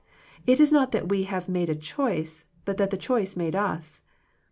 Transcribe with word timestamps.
It 0.47 0.59
is 0.59 0.71
not 0.71 0.93
that 0.93 1.09
we 1.09 1.29
made 1.47 1.69
a 1.69 1.75
choice, 1.75 2.45
but 2.65 2.77
that 2.77 2.89
the 2.89 2.97
choice 2.97 3.35
made 3.35 3.53
us. 3.55 4.01